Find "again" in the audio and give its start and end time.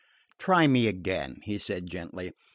0.87-1.41